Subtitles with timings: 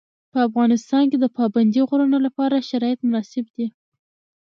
[0.31, 3.67] په افغانستان کې د پابندي غرونو لپاره شرایط مناسب دي.